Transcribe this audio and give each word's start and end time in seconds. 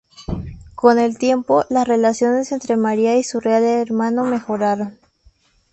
Con 0.73 0.97
el 0.97 1.19
tiempo, 1.19 1.63
las 1.69 1.87
relaciones 1.87 2.51
entre 2.51 2.75
María 2.75 3.17
y 3.17 3.23
su 3.23 3.39
real 3.39 3.63
hermano 3.65 4.23
mejoraron. 4.23 4.97